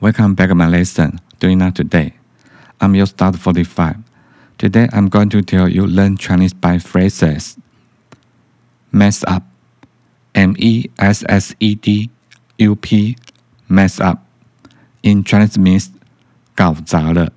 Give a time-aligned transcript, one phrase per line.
[0.00, 1.20] Welcome back to my lesson.
[1.40, 2.14] Doing that today.
[2.80, 3.96] I'm your start 45.
[4.56, 7.58] Today I'm going to tell you learn Chinese by phrases.
[8.90, 9.42] Mess up.
[10.34, 12.08] M E S S E D
[12.58, 13.16] U P.
[13.68, 14.24] Mess up.
[15.02, 15.90] In Chinese means
[16.56, 17.30] 搞砸了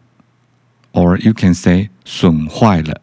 [0.93, 3.01] or you can say 损坏了。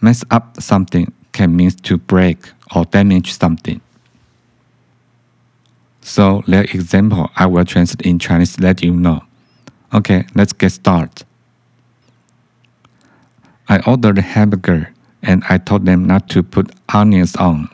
[0.00, 3.80] Mess up something can mean to break or damage something.
[6.07, 9.23] So the example I will translate in Chinese let you know.
[9.93, 11.25] Okay, let's get started.
[13.67, 17.67] I ordered a hamburger and I told them not to put onions on,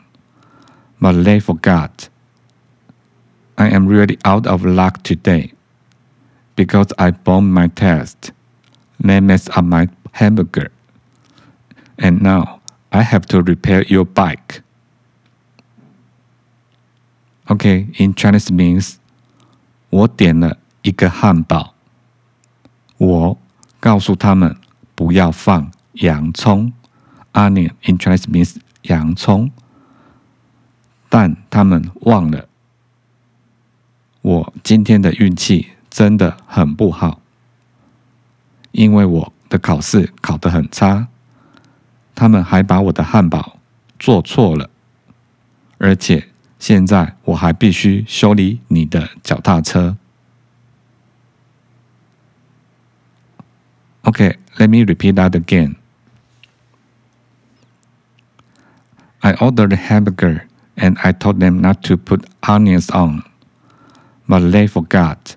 [1.00, 2.08] but they forgot.
[3.56, 5.52] I am really out of luck today
[6.56, 8.32] because I bombed my test.
[8.98, 10.72] They messed up my hamburger.
[12.00, 14.63] And now I have to repair your bike.
[17.48, 18.94] OK，in Chinese means
[19.90, 21.74] 我点了一个汉堡，
[22.96, 23.38] 我
[23.78, 24.56] 告诉他们
[24.94, 26.72] 不要放洋葱。
[27.34, 29.50] Onion in Chinese means 洋葱，
[31.10, 32.48] 但他们忘了。
[34.22, 37.20] 我今天的运气真的很不好，
[38.72, 41.08] 因为我的考试考得很差，
[42.14, 43.58] 他们还把我的汉堡
[43.98, 44.70] 做错了，
[45.76, 46.28] 而且。
[46.63, 49.97] 现在我还必须修理你的脚踏车。
[54.03, 55.75] Okay, let me repeat that again.
[59.21, 63.23] I ordered a hamburger and I told them not to put onions on,
[64.27, 65.35] but they forgot.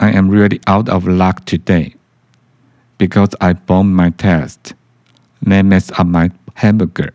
[0.00, 1.94] I am really out of luck today
[2.98, 4.74] because I bombed my test.
[5.40, 7.14] They messed up my hamburger.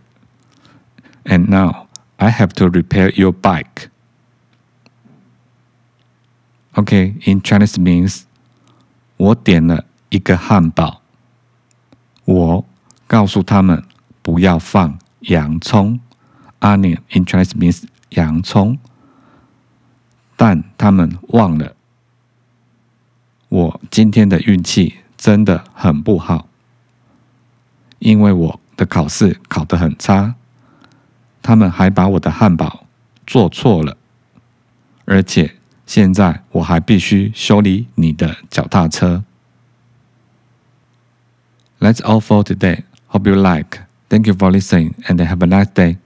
[1.25, 1.82] And now
[2.24, 3.90] I have to repair your bike.
[6.74, 8.22] Okay, in Chinese means
[9.18, 11.02] 我点了一个汉堡，
[12.24, 12.64] 我
[13.06, 13.84] 告诉他们
[14.22, 16.00] 不要放洋葱。
[16.60, 18.78] Onion in Chinese means 洋葱，
[20.34, 21.76] 但他们忘了。
[23.50, 26.48] 我今天的运气真的很不好，
[27.98, 30.36] 因为我的考试考得很差。
[31.43, 32.85] 他们还把我的汉堡
[33.25, 33.97] 做错了，
[35.05, 35.55] 而且
[35.85, 39.23] 现在我还必须修理你的脚踏车。
[41.79, 42.83] That's all for today.
[43.07, 43.79] Hope you like.
[44.09, 45.97] Thank you for listening and have a nice day.